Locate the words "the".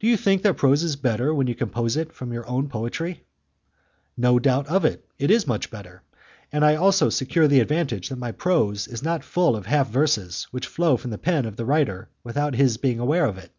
7.46-7.60, 11.10-11.18, 11.56-11.66